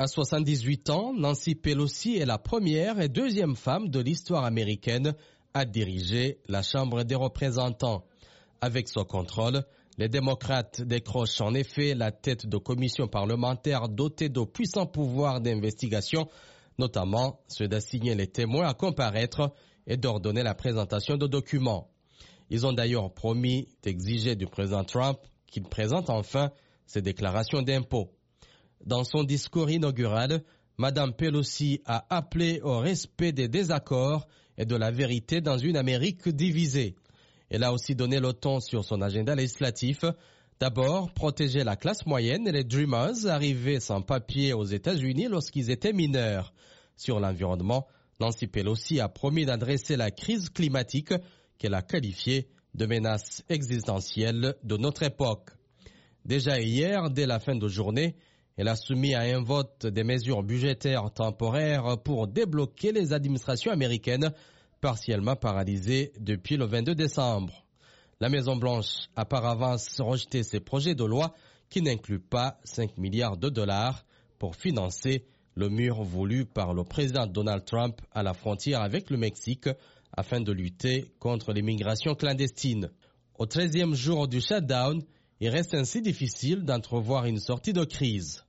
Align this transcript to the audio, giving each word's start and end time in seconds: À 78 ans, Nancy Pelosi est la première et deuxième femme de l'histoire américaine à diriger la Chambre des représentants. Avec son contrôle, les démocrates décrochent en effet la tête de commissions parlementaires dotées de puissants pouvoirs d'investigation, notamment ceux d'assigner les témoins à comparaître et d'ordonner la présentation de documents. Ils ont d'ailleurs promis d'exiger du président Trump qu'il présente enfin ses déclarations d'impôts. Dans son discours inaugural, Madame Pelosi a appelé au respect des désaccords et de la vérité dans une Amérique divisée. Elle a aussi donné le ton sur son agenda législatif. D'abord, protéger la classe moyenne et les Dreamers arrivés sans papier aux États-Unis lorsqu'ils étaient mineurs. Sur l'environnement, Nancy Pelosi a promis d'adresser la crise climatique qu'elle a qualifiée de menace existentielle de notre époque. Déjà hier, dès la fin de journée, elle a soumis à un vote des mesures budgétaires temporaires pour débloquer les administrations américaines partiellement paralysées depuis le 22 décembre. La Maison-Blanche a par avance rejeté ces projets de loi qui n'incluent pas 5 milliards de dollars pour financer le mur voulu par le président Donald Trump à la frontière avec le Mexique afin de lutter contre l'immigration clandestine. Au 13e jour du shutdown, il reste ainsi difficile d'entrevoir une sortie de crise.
À 0.00 0.06
78 0.06 0.88
ans, 0.88 1.12
Nancy 1.12 1.54
Pelosi 1.54 2.16
est 2.16 2.24
la 2.24 2.38
première 2.38 3.02
et 3.02 3.10
deuxième 3.10 3.54
femme 3.54 3.90
de 3.90 4.00
l'histoire 4.00 4.46
américaine 4.46 5.12
à 5.52 5.66
diriger 5.66 6.38
la 6.48 6.62
Chambre 6.62 7.02
des 7.02 7.16
représentants. 7.16 8.06
Avec 8.62 8.88
son 8.88 9.04
contrôle, 9.04 9.62
les 9.98 10.08
démocrates 10.08 10.80
décrochent 10.80 11.42
en 11.42 11.52
effet 11.52 11.94
la 11.94 12.12
tête 12.12 12.46
de 12.46 12.56
commissions 12.56 13.08
parlementaires 13.08 13.90
dotées 13.90 14.30
de 14.30 14.42
puissants 14.42 14.86
pouvoirs 14.86 15.42
d'investigation, 15.42 16.28
notamment 16.78 17.38
ceux 17.48 17.68
d'assigner 17.68 18.14
les 18.14 18.28
témoins 18.28 18.68
à 18.68 18.72
comparaître 18.72 19.52
et 19.86 19.98
d'ordonner 19.98 20.42
la 20.42 20.54
présentation 20.54 21.18
de 21.18 21.26
documents. 21.26 21.90
Ils 22.48 22.66
ont 22.66 22.72
d'ailleurs 22.72 23.12
promis 23.12 23.68
d'exiger 23.82 24.34
du 24.34 24.46
président 24.46 24.82
Trump 24.82 25.18
qu'il 25.46 25.64
présente 25.64 26.08
enfin 26.08 26.52
ses 26.86 27.02
déclarations 27.02 27.60
d'impôts. 27.60 28.10
Dans 28.84 29.04
son 29.04 29.24
discours 29.24 29.70
inaugural, 29.70 30.42
Madame 30.78 31.12
Pelosi 31.12 31.82
a 31.84 32.06
appelé 32.08 32.60
au 32.62 32.78
respect 32.78 33.32
des 33.32 33.48
désaccords 33.48 34.26
et 34.56 34.64
de 34.64 34.76
la 34.76 34.90
vérité 34.90 35.40
dans 35.42 35.58
une 35.58 35.76
Amérique 35.76 36.28
divisée. 36.28 36.94
Elle 37.50 37.64
a 37.64 37.72
aussi 37.72 37.94
donné 37.94 38.20
le 38.20 38.32
ton 38.32 38.60
sur 38.60 38.84
son 38.84 39.02
agenda 39.02 39.34
législatif. 39.34 40.04
D'abord, 40.58 41.12
protéger 41.12 41.64
la 41.64 41.76
classe 41.76 42.06
moyenne 42.06 42.46
et 42.48 42.52
les 42.52 42.64
Dreamers 42.64 43.26
arrivés 43.26 43.80
sans 43.80 44.00
papier 44.00 44.54
aux 44.54 44.64
États-Unis 44.64 45.28
lorsqu'ils 45.28 45.70
étaient 45.70 45.92
mineurs. 45.92 46.54
Sur 46.96 47.20
l'environnement, 47.20 47.86
Nancy 48.20 48.46
Pelosi 48.46 49.00
a 49.00 49.08
promis 49.08 49.44
d'adresser 49.44 49.96
la 49.96 50.10
crise 50.10 50.48
climatique 50.48 51.12
qu'elle 51.58 51.74
a 51.74 51.82
qualifiée 51.82 52.48
de 52.74 52.86
menace 52.86 53.42
existentielle 53.48 54.54
de 54.62 54.76
notre 54.76 55.02
époque. 55.02 55.50
Déjà 56.24 56.60
hier, 56.60 57.10
dès 57.10 57.26
la 57.26 57.40
fin 57.40 57.56
de 57.56 57.68
journée, 57.68 58.16
elle 58.60 58.68
a 58.68 58.76
soumis 58.76 59.14
à 59.14 59.20
un 59.20 59.42
vote 59.42 59.86
des 59.86 60.04
mesures 60.04 60.42
budgétaires 60.42 61.10
temporaires 61.10 61.96
pour 62.04 62.26
débloquer 62.26 62.92
les 62.92 63.14
administrations 63.14 63.72
américaines 63.72 64.34
partiellement 64.82 65.34
paralysées 65.34 66.12
depuis 66.20 66.58
le 66.58 66.66
22 66.66 66.94
décembre. 66.94 67.64
La 68.20 68.28
Maison-Blanche 68.28 69.08
a 69.16 69.24
par 69.24 69.46
avance 69.46 69.98
rejeté 69.98 70.42
ces 70.42 70.60
projets 70.60 70.94
de 70.94 71.04
loi 71.04 71.32
qui 71.70 71.80
n'incluent 71.80 72.20
pas 72.20 72.58
5 72.64 72.98
milliards 72.98 73.38
de 73.38 73.48
dollars 73.48 74.04
pour 74.38 74.54
financer 74.56 75.24
le 75.54 75.70
mur 75.70 76.02
voulu 76.02 76.44
par 76.44 76.74
le 76.74 76.84
président 76.84 77.26
Donald 77.26 77.64
Trump 77.64 78.02
à 78.12 78.22
la 78.22 78.34
frontière 78.34 78.82
avec 78.82 79.08
le 79.08 79.16
Mexique 79.16 79.70
afin 80.14 80.42
de 80.42 80.52
lutter 80.52 81.06
contre 81.18 81.54
l'immigration 81.54 82.14
clandestine. 82.14 82.90
Au 83.38 83.46
13e 83.46 83.94
jour 83.94 84.28
du 84.28 84.42
shutdown, 84.42 85.02
il 85.40 85.48
reste 85.48 85.72
ainsi 85.72 86.02
difficile 86.02 86.64
d'entrevoir 86.64 87.24
une 87.24 87.40
sortie 87.40 87.72
de 87.72 87.84
crise. 87.84 88.44